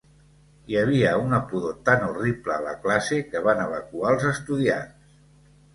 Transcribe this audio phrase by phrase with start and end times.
[0.71, 5.19] Hi havia una pudor tan horrible a la classe que van evacuar als estudiants.